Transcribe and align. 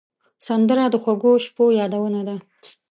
سندره 0.47 0.85
د 0.93 0.95
خوږو 1.03 1.31
شپو 1.45 1.65
یادونه 1.79 2.21
ده 2.27 2.35